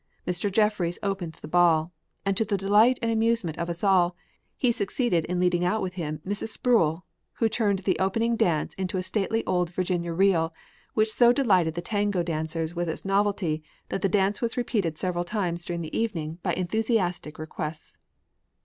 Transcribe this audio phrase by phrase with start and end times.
[0.25, 0.51] Mr.
[0.51, 1.93] Jeffries opened the ball,
[2.25, 4.15] and to the delight and amusement of us all,
[4.57, 6.47] he succeeded in leading out with him Mrs.
[6.47, 10.51] Sproul, who turned the opening dance into a stately old Virginia reel,
[10.95, 15.23] which so delighted the tango dancers with its novelty that the dance was repeated several
[15.23, 17.95] times during the evening by enthusiastic requests.